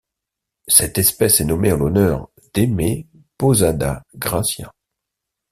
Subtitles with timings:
[0.67, 3.05] Cette espèce est nommée en l'honneur d'Aimé
[3.37, 4.73] Posada García.